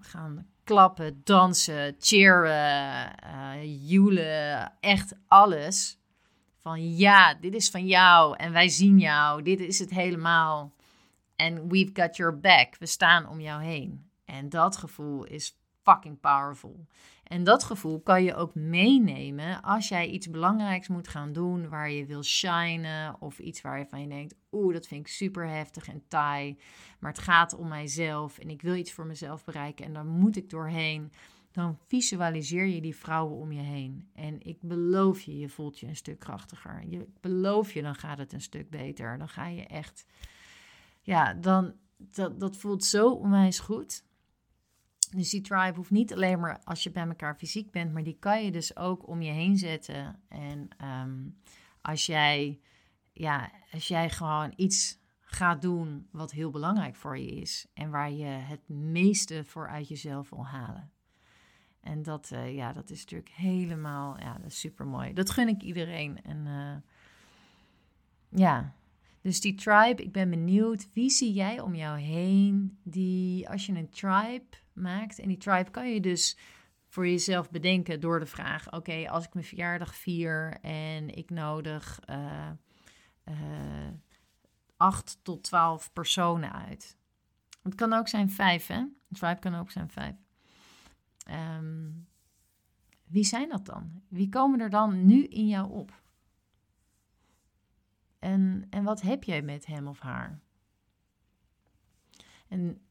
gaan 0.01 0.47
klappen, 0.65 1.21
dansen, 1.25 1.97
cheeren, 1.99 3.13
uh, 3.25 3.89
joelen, 3.89 4.73
echt 4.81 5.15
alles. 5.29 5.99
Van 6.61 6.97
ja, 6.97 7.35
dit 7.35 7.55
is 7.55 7.71
van 7.71 7.87
jou 7.87 8.37
en 8.37 8.53
wij 8.53 8.69
zien 8.69 8.99
jou, 8.99 9.43
dit 9.43 9.61
is 9.61 9.79
het 9.79 9.91
helemaal. 9.91 10.73
En 11.37 11.69
we've 11.69 11.91
got 11.93 12.17
your 12.17 12.41
back, 12.41 12.77
we 12.79 12.87
staan 12.87 13.29
om 13.29 13.41
jou 13.41 13.63
heen. 13.63 14.11
En 14.25 14.49
dat 14.49 14.77
gevoel 14.77 15.25
is 15.25 15.57
fucking 15.83 16.21
powerful. 16.21 16.87
En 17.25 17.45
dat 17.45 17.65
gevoel 17.65 18.01
kan 18.01 18.25
je 18.25 18.35
ook 18.35 18.55
meenemen 18.55 19.63
als 19.63 19.89
jij 19.89 20.09
iets 20.09 20.31
belangrijks 20.31 20.89
moet 20.89 21.09
gaan 21.09 21.33
doen 21.33 21.69
waar 21.69 21.91
je 21.91 22.07
wil 22.07 22.23
shinen 22.23 23.21
of 23.21 23.39
iets 23.39 23.61
waarvan 23.61 24.01
je 24.01 24.09
denkt, 24.09 24.35
oeh, 24.53 24.73
dat 24.75 24.87
vind 24.87 25.01
ik 25.01 25.13
super 25.13 25.49
heftig 25.49 25.89
en 25.89 26.03
taai, 26.09 26.59
maar 26.99 27.11
het 27.11 27.21
gaat 27.21 27.55
om 27.55 27.69
mijzelf 27.69 28.39
en 28.39 28.51
ik 28.51 28.63
wil 28.63 28.75
iets 28.75 28.93
voor 28.93 29.07
mezelf 29.07 29.45
bereiken 29.45 29.85
en 29.85 29.93
daar 29.93 30.07
moet 30.07 30.37
ik 30.37 30.51
doorheen. 30.51 31.13
Dan 31.53 31.79
visualiseer 31.87 32.67
je 32.67 32.81
die 32.81 32.97
vrouwen 32.97 33.37
om 33.37 33.53
je 33.53 33.61
heen. 33.61 34.09
En 34.15 34.43
ik 34.43 34.59
beloof 34.61 35.21
je, 35.21 35.39
je 35.39 35.49
voelt 35.49 35.79
je 35.81 35.87
een 35.87 35.97
stuk 35.97 36.19
krachtiger. 36.19 36.85
Je, 36.89 36.99
ik 36.99 37.21
beloof 37.21 37.73
je, 37.73 37.83
dan 37.83 37.95
gaat 37.95 38.19
het 38.19 38.33
een 38.33 38.41
stuk 38.41 38.71
beter. 38.71 39.19
Dan 39.19 39.29
ga 39.29 39.47
je 39.47 39.67
echt, 39.67 40.07
ja, 41.03 41.35
dan, 41.35 41.75
dat, 41.97 42.41
dat 42.41 42.57
voelt 42.57 42.85
zo 42.85 43.11
onwijs 43.11 43.59
goed. 43.59 44.05
Dus 45.15 45.31
die 45.31 45.41
tribe 45.41 45.77
hoeft 45.77 45.91
niet 45.91 46.13
alleen 46.13 46.41
maar 46.41 46.61
als 46.65 46.83
je 46.83 46.91
bij 46.91 47.07
elkaar 47.07 47.37
fysiek 47.37 47.71
bent, 47.71 47.93
maar 47.93 48.03
die 48.03 48.17
kan 48.19 48.45
je 48.45 48.51
dus 48.51 48.77
ook 48.77 49.09
om 49.09 49.23
je 49.23 49.31
heen 49.31 49.57
zetten. 49.57 50.21
En 50.29 50.69
ehm, 50.77 51.29
als, 51.81 52.07
jij, 52.07 52.61
ja, 53.13 53.51
als 53.73 53.89
jij 53.89 54.11
gewoon 54.11 54.53
iets 54.57 54.99
gaat 55.21 55.63
doen 55.63 56.09
wat 56.11 56.31
heel 56.31 56.51
belangrijk 56.51 56.97
voor 56.97 57.19
je 57.19 57.31
is 57.31 57.67
en 57.75 57.91
waar 57.91 58.13
je 58.13 58.25
het 58.25 58.69
meeste 58.69 59.45
voor 59.45 59.69
uit 59.69 59.89
jezelf 59.89 60.31
wil 60.31 60.47
halen. 60.47 60.93
En 61.81 62.03
dat, 62.03 62.31
uh, 62.33 62.55
ja, 62.55 62.73
dat 62.73 62.91
is 62.91 63.01
natuurlijk 63.01 63.31
helemaal 63.31 64.19
ja, 64.19 64.39
dat 64.39 64.53
super 64.53 64.87
mooi. 64.87 65.13
Dat 65.13 65.31
gun 65.31 65.49
ik 65.49 65.63
iedereen. 65.63 66.23
En 66.23 66.47
uh, 66.47 66.77
ja, 68.41 68.75
dus 69.21 69.41
die 69.41 69.55
tribe, 69.55 70.03
ik 70.03 70.13
ben 70.13 70.31
benieuwd, 70.31 70.89
wie 70.93 71.11
zie 71.11 71.33
jij 71.33 71.61
om 71.61 71.75
jou 71.75 71.99
heen 71.99 72.79
die, 72.83 73.49
als 73.49 73.67
je 73.67 73.73
een 73.73 73.91
tribe 73.91 74.63
maakt, 74.75 75.19
en 75.19 75.29
die 75.29 75.37
tribe 75.37 75.71
kan 75.71 75.93
je 75.93 76.01
dus 76.01 76.39
voor 76.89 77.07
jezelf 77.09 77.51
bedenken 77.51 78.01
door 78.01 78.19
de 78.19 78.27
vraag: 78.27 78.73
oké, 78.73 79.09
als 79.09 79.25
ik 79.25 79.35
mijn 79.35 79.47
verjaardag 79.47 79.95
vier 79.95 80.59
en 80.61 81.17
ik 81.17 81.31
nodig 81.31 82.01
uh, 82.11 82.51
uh, 83.25 83.89
acht 84.77 85.19
tot 85.23 85.43
twaalf 85.43 85.93
personen 85.93 86.53
uit. 86.53 86.97
Het 87.63 87.75
kan 87.75 87.93
ook 87.93 88.09
zijn 88.09 88.31
vijf, 88.31 88.67
hè? 88.67 88.79
Een 88.79 88.97
tribe 89.09 89.41
kan 89.41 89.55
ook 89.55 89.71
zijn 89.71 89.91
vijf. 89.91 90.17
Um, 91.57 92.07
wie 93.05 93.25
zijn 93.25 93.49
dat 93.49 93.67
dan? 93.67 94.03
Wie 94.09 94.29
komen 94.29 94.61
er 94.61 94.71
dan 94.71 95.07
nu 95.07 95.25
in 95.25 95.49
jou 95.49 95.71
op? 95.71 96.03
En, 98.19 98.67
en 98.71 98.85
wat 98.85 99.01
heb 99.01 99.25
jij 99.25 99.43
met 99.43 99.67
hem 99.67 99.87
of 99.87 100.01
haar? 100.01 100.41
En 102.49 102.84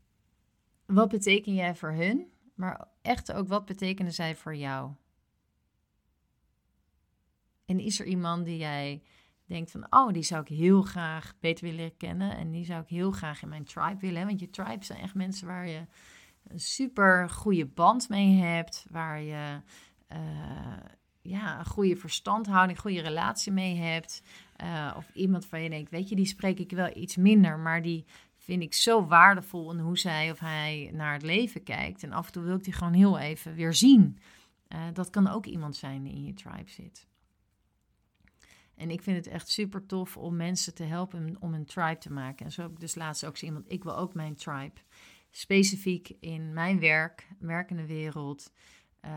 wat 0.85 1.09
beteken 1.09 1.53
jij 1.53 1.75
voor 1.75 1.91
hun? 1.91 2.31
Maar 2.55 2.87
echt 3.01 3.31
ook 3.31 3.47
wat 3.47 3.65
betekenen 3.65 4.13
zij 4.13 4.35
voor 4.35 4.55
jou? 4.55 4.91
En 7.65 7.79
is 7.79 7.99
er 7.99 8.05
iemand 8.05 8.45
die 8.45 8.57
jij 8.57 9.01
denkt 9.45 9.71
van, 9.71 9.85
oh, 9.89 10.13
die 10.13 10.23
zou 10.23 10.41
ik 10.41 10.47
heel 10.47 10.81
graag 10.81 11.33
beter 11.39 11.65
willen 11.65 11.97
kennen 11.97 12.37
en 12.37 12.51
die 12.51 12.65
zou 12.65 12.81
ik 12.81 12.89
heel 12.89 13.11
graag 13.11 13.41
in 13.41 13.49
mijn 13.49 13.63
tribe 13.63 13.99
willen. 13.99 14.25
Want 14.25 14.39
je 14.39 14.49
tribe 14.49 14.85
zijn 14.85 14.99
echt 14.99 15.15
mensen 15.15 15.47
waar 15.47 15.67
je 15.67 15.85
een 16.47 16.59
super 16.59 17.29
goede 17.29 17.65
band 17.65 18.09
mee 18.09 18.35
hebt, 18.35 18.85
waar 18.89 19.21
je 19.21 19.61
uh, 20.13 20.17
ja, 21.21 21.59
een 21.59 21.65
goede 21.65 21.95
verstandhouding, 21.95 22.79
goede 22.79 23.01
relatie 23.01 23.51
mee 23.51 23.75
hebt. 23.75 24.23
Uh, 24.63 24.93
of 24.97 25.09
iemand 25.13 25.45
van 25.45 25.61
je 25.61 25.69
denkt, 25.69 25.91
weet 25.91 26.09
je, 26.09 26.15
die 26.15 26.25
spreek 26.25 26.59
ik 26.59 26.71
wel 26.71 26.97
iets 26.97 27.15
minder, 27.15 27.59
maar 27.59 27.81
die 27.81 28.05
vind 28.43 28.62
ik 28.62 28.73
zo 28.73 29.05
waardevol 29.05 29.71
in 29.71 29.79
hoe 29.79 29.97
zij 29.97 30.31
of 30.31 30.39
hij 30.39 30.89
naar 30.93 31.13
het 31.13 31.21
leven 31.21 31.63
kijkt. 31.63 32.03
En 32.03 32.12
af 32.12 32.25
en 32.25 32.31
toe 32.31 32.43
wil 32.43 32.55
ik 32.55 32.63
die 32.63 32.73
gewoon 32.73 32.93
heel 32.93 33.19
even 33.19 33.55
weer 33.55 33.73
zien. 33.73 34.17
Uh, 34.69 34.79
dat 34.93 35.09
kan 35.09 35.27
ook 35.27 35.45
iemand 35.45 35.75
zijn 35.75 36.03
die 36.03 36.13
in 36.13 36.25
je 36.25 36.33
tribe 36.33 36.69
zit. 36.69 37.07
En 38.75 38.89
ik 38.89 39.01
vind 39.01 39.17
het 39.17 39.27
echt 39.27 39.50
super 39.50 39.85
tof 39.85 40.17
om 40.17 40.35
mensen 40.35 40.73
te 40.73 40.83
helpen 40.83 41.35
om 41.39 41.53
een 41.53 41.65
tribe 41.65 41.97
te 41.97 42.12
maken. 42.12 42.45
En 42.45 42.51
zo 42.51 42.62
heb 42.62 42.71
ik 42.71 42.79
dus 42.79 42.95
laatst 42.95 43.25
ook 43.25 43.38
iemand, 43.38 43.71
ik 43.71 43.83
wil 43.83 43.97
ook 43.97 44.13
mijn 44.13 44.35
tribe. 44.35 44.81
Specifiek 45.31 46.12
in 46.19 46.53
mijn 46.53 46.79
werk, 46.79 47.27
werkende 47.39 47.85
wereld. 47.85 48.51
Uh, 49.05 49.12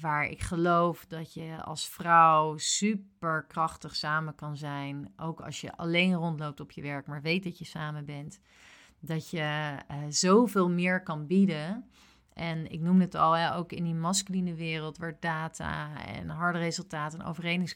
waar 0.00 0.24
ik 0.24 0.40
geloof 0.40 1.06
dat 1.06 1.34
je 1.34 1.62
als 1.62 1.88
vrouw 1.88 2.56
super 2.56 3.44
krachtig 3.44 3.96
samen 3.96 4.34
kan 4.34 4.56
zijn. 4.56 5.12
Ook 5.16 5.40
als 5.40 5.60
je 5.60 5.76
alleen 5.76 6.14
rondloopt 6.14 6.60
op 6.60 6.70
je 6.70 6.82
werk, 6.82 7.06
maar 7.06 7.22
weet 7.22 7.44
dat 7.44 7.58
je 7.58 7.64
samen 7.64 8.04
bent. 8.04 8.40
Dat 9.00 9.30
je 9.30 9.76
uh, 9.90 9.96
zoveel 10.08 10.70
meer 10.70 11.02
kan 11.02 11.26
bieden. 11.26 11.90
En 12.32 12.70
ik 12.70 12.80
noem 12.80 13.00
het 13.00 13.14
al, 13.14 13.32
hè, 13.32 13.54
ook 13.54 13.72
in 13.72 13.84
die 13.84 13.94
masculine 13.94 14.54
wereld, 14.54 14.98
waar 14.98 15.16
data 15.20 16.04
en 16.06 16.28
harde 16.28 16.58
resultaten 16.58 17.20
en 17.20 17.66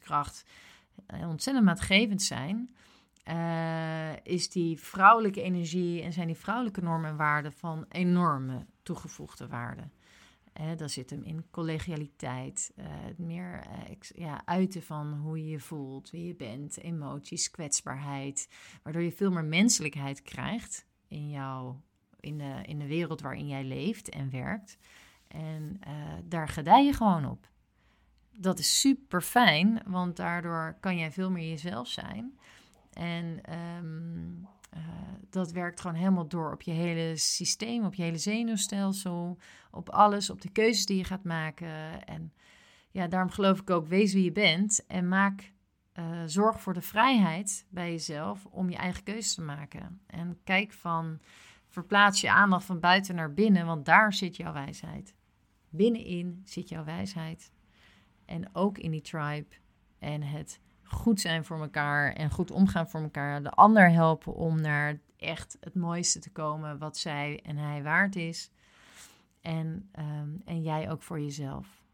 uh, 1.20 1.28
ontzettend 1.28 1.66
maatgevend 1.66 2.22
zijn. 2.22 2.74
is 4.22 4.50
die 4.50 4.80
vrouwelijke 4.80 5.42
energie 5.42 6.02
en 6.02 6.12
zijn 6.12 6.26
die 6.26 6.36
vrouwelijke 6.36 6.80
normen 6.80 7.10
en 7.10 7.16
waarden 7.16 7.52
van 7.52 7.84
enorme 7.88 8.66
toegevoegde 8.82 9.48
waarde. 9.48 9.82
Hè, 10.58 10.74
dat 10.74 10.90
zit 10.90 11.10
hem 11.10 11.22
in 11.22 11.50
collegialiteit, 11.50 12.72
het 12.80 13.18
meer 13.18 13.66
uh, 13.66 13.94
ja, 14.14 14.42
uiten 14.44 14.82
van 14.82 15.12
hoe 15.12 15.38
je 15.38 15.50
je 15.50 15.60
voelt, 15.60 16.10
wie 16.10 16.26
je 16.26 16.34
bent, 16.34 16.78
emoties, 16.78 17.50
kwetsbaarheid. 17.50 18.48
Waardoor 18.82 19.02
je 19.02 19.12
veel 19.12 19.30
meer 19.30 19.44
menselijkheid 19.44 20.22
krijgt 20.22 20.86
in, 21.08 21.30
jou, 21.30 21.74
in, 22.20 22.38
de, 22.38 22.62
in 22.62 22.78
de 22.78 22.86
wereld 22.86 23.20
waarin 23.20 23.48
jij 23.48 23.64
leeft 23.64 24.08
en 24.08 24.30
werkt. 24.30 24.78
En 25.28 25.80
uh, 25.88 25.92
daar 26.24 26.48
gedij 26.48 26.84
je 26.84 26.92
gewoon 26.92 27.30
op. 27.30 27.50
Dat 28.38 28.58
is 28.58 28.80
super 28.80 29.22
fijn, 29.22 29.82
want 29.86 30.16
daardoor 30.16 30.76
kan 30.80 30.96
jij 30.96 31.12
veel 31.12 31.30
meer 31.30 31.48
jezelf 31.48 31.88
zijn. 31.88 32.38
En 32.92 33.40
um, 33.78 34.48
uh, 34.74 34.80
dat 35.30 35.52
werkt 35.52 35.80
gewoon 35.80 35.96
helemaal 35.96 36.28
door 36.28 36.52
op 36.52 36.62
je 36.62 36.70
hele 36.70 37.16
systeem, 37.16 37.84
op 37.84 37.94
je 37.94 38.02
hele 38.02 38.18
zenuwstelsel, 38.18 39.38
op 39.70 39.88
alles, 39.88 40.30
op 40.30 40.40
de 40.40 40.50
keuzes 40.50 40.86
die 40.86 40.96
je 40.96 41.04
gaat 41.04 41.24
maken. 41.24 42.04
En 42.04 42.32
ja, 42.90 43.06
daarom 43.06 43.30
geloof 43.30 43.60
ik 43.60 43.70
ook, 43.70 43.86
wees 43.86 44.12
wie 44.12 44.24
je 44.24 44.32
bent 44.32 44.86
en 44.86 45.08
maak 45.08 45.52
uh, 45.94 46.22
zorg 46.26 46.60
voor 46.60 46.74
de 46.74 46.80
vrijheid 46.80 47.66
bij 47.68 47.90
jezelf 47.90 48.44
om 48.44 48.70
je 48.70 48.76
eigen 48.76 49.02
keuzes 49.02 49.34
te 49.34 49.42
maken. 49.42 50.00
En 50.06 50.38
kijk 50.44 50.72
van, 50.72 51.20
verplaats 51.68 52.20
je 52.20 52.30
aandacht 52.30 52.64
van 52.64 52.80
buiten 52.80 53.14
naar 53.14 53.34
binnen, 53.34 53.66
want 53.66 53.84
daar 53.84 54.12
zit 54.12 54.36
jouw 54.36 54.52
wijsheid. 54.52 55.14
Binnenin 55.68 56.42
zit 56.44 56.68
jouw 56.68 56.84
wijsheid. 56.84 57.52
En 58.24 58.54
ook 58.54 58.78
in 58.78 58.90
die 58.90 59.00
tribe 59.00 59.54
en 59.98 60.22
het 60.22 60.60
goed 60.88 61.20
zijn 61.20 61.44
voor 61.44 61.60
elkaar 61.60 62.12
en 62.12 62.30
goed 62.30 62.50
omgaan 62.50 62.88
voor 62.88 63.00
elkaar. 63.00 63.42
De 63.42 63.50
ander 63.50 63.90
helpen 63.90 64.34
om 64.34 64.60
naar 64.60 64.98
echt 65.16 65.56
het 65.60 65.74
mooiste 65.74 66.18
te 66.18 66.30
komen 66.30 66.78
wat 66.78 66.96
zij 66.96 67.40
en 67.42 67.56
hij 67.56 67.82
waard 67.82 68.16
is. 68.16 68.50
En, 69.40 69.88
ehm, 69.92 70.28
en 70.44 70.62
jij 70.62 70.90
ook 70.90 71.02
voor 71.02 71.20
jezelf. 71.20 71.84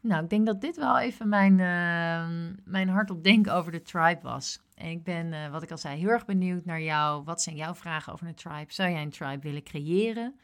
Nou, 0.00 0.22
ik 0.22 0.30
denk 0.30 0.46
dat 0.46 0.60
dit 0.60 0.76
wel 0.76 0.98
even 0.98 1.28
mijn, 1.28 1.52
uh, 1.52 2.46
mijn 2.64 2.88
hart 2.88 3.10
op 3.10 3.24
denken 3.24 3.54
over 3.54 3.72
de 3.72 3.82
tribe 3.82 4.20
was. 4.22 4.60
En 4.74 4.90
ik 4.90 5.02
ben, 5.02 5.32
uh, 5.32 5.50
wat 5.50 5.62
ik 5.62 5.70
al 5.70 5.78
zei, 5.78 5.98
heel 5.98 6.08
erg 6.08 6.24
benieuwd 6.24 6.64
naar 6.64 6.80
jou. 6.80 7.24
Wat 7.24 7.42
zijn 7.42 7.56
jouw 7.56 7.74
vragen 7.74 8.12
over 8.12 8.26
een 8.26 8.34
tribe? 8.34 8.72
Zou 8.72 8.90
jij 8.90 9.02
een 9.02 9.10
tribe 9.10 9.38
willen 9.38 9.62
creëren? 9.62 10.38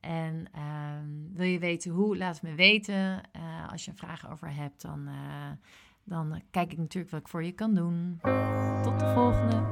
En 0.00 0.46
ehm, 0.52 1.08
wil 1.32 1.46
je 1.46 1.58
weten 1.58 1.90
hoe? 1.90 2.16
Laat 2.16 2.34
het 2.34 2.42
me 2.42 2.54
weten. 2.54 3.20
Als 3.74 3.84
je 3.84 3.90
een 3.90 3.96
vraag 3.96 4.30
over 4.32 4.54
hebt, 4.54 4.82
dan 4.82 5.00
uh, 5.06 5.12
dan 6.04 6.32
eh, 6.32 6.40
kijk 6.50 6.72
ik 6.72 6.78
natuurlijk 6.78 7.12
wat 7.12 7.20
ik 7.20 7.28
voor 7.28 7.44
je 7.44 7.52
kan 7.52 7.74
doen. 7.74 8.20
Tot 8.82 8.98
de 8.98 9.12
volgende. 9.14 9.62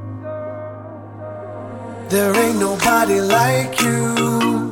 There 2.09 2.43
ain't 2.43 2.59
nobody 2.59 3.13
like 3.13 3.83
you. 3.83 4.71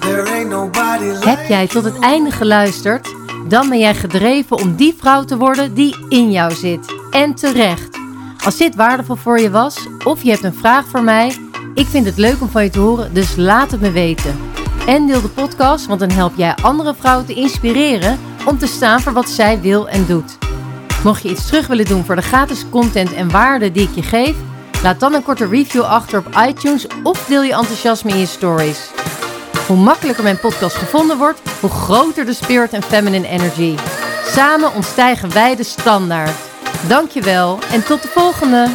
There 0.00 0.30
ain't 0.30 0.48
nobody 0.48 1.04
like 1.04 1.28
Heb 1.28 1.48
jij 1.48 1.66
tot 1.66 1.84
het 1.84 1.98
einde 1.98 2.30
geluisterd? 2.30 3.14
Dan 3.48 3.68
ben 3.68 3.78
jij 3.78 3.94
gedreven 3.94 4.56
om 4.56 4.76
die 4.76 4.94
vrouw 4.94 5.24
te 5.24 5.36
worden 5.36 5.74
die 5.74 6.08
in 6.08 6.30
jou 6.30 6.52
zit. 6.52 6.94
En 7.10 7.34
terecht. 7.34 7.98
Als 8.44 8.56
dit 8.56 8.74
waardevol 8.74 9.16
voor 9.16 9.40
je 9.40 9.50
was, 9.50 9.88
of 10.04 10.22
je 10.22 10.30
hebt 10.30 10.44
een 10.44 10.54
vraag 10.54 10.86
voor 10.86 11.02
mij, 11.02 11.36
ik 11.74 11.86
vind 11.86 12.06
het 12.06 12.16
leuk 12.16 12.40
om 12.40 12.48
van 12.48 12.64
je 12.64 12.70
te 12.70 12.78
horen, 12.78 13.14
dus 13.14 13.36
laat 13.36 13.70
het 13.70 13.80
me 13.80 13.90
weten. 13.90 14.49
En 14.86 15.06
deel 15.06 15.20
de 15.20 15.28
podcast, 15.28 15.86
want 15.86 16.00
dan 16.00 16.10
help 16.10 16.32
jij 16.36 16.54
andere 16.62 16.94
vrouwen 16.98 17.26
te 17.26 17.34
inspireren 17.34 18.18
om 18.44 18.58
te 18.58 18.66
staan 18.66 19.00
voor 19.00 19.12
wat 19.12 19.28
zij 19.28 19.60
wil 19.60 19.88
en 19.88 20.06
doet. 20.06 20.38
Mocht 21.04 21.22
je 21.22 21.28
iets 21.28 21.46
terug 21.46 21.66
willen 21.66 21.84
doen 21.84 22.04
voor 22.04 22.16
de 22.16 22.22
gratis 22.22 22.64
content 22.70 23.12
en 23.12 23.30
waarde 23.30 23.72
die 23.72 23.88
ik 23.88 23.94
je 23.94 24.02
geef, 24.02 24.36
laat 24.82 25.00
dan 25.00 25.14
een 25.14 25.22
korte 25.22 25.46
review 25.46 25.82
achter 25.82 26.18
op 26.18 26.34
iTunes 26.48 26.86
of 27.02 27.24
deel 27.26 27.42
je 27.42 27.54
enthousiasme 27.54 28.10
in 28.10 28.18
je 28.18 28.26
stories. 28.26 28.90
Hoe 29.66 29.76
makkelijker 29.76 30.22
mijn 30.22 30.40
podcast 30.40 30.76
gevonden 30.76 31.18
wordt, 31.18 31.40
hoe 31.60 31.70
groter 31.70 32.24
de 32.24 32.34
spirit 32.34 32.72
en 32.72 32.82
feminine 32.82 33.28
energy. 33.28 33.76
Samen 34.26 34.74
ontstijgen 34.74 35.32
wij 35.32 35.56
de 35.56 35.64
standaard. 35.64 36.36
Dankjewel 36.88 37.58
en 37.72 37.84
tot 37.84 38.02
de 38.02 38.08
volgende! 38.08 38.68